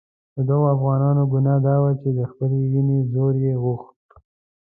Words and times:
د 0.35 0.37
دغو 0.49 0.65
افغانانو 0.75 1.23
ګناه 1.33 1.59
دا 1.67 1.75
وه 1.81 1.91
چې 2.01 2.09
د 2.17 2.19
خپلې 2.31 2.57
وینې 2.71 2.99
زور 3.13 3.33
یې 3.45 3.53
غوښت. 3.63 3.95